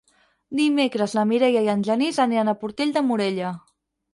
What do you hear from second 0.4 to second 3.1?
Dimecres na Mireia i en Genís aniran a Portell de